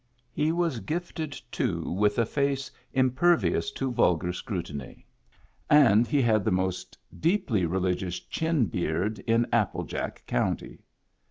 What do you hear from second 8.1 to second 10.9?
chinbeard in Apple jack county.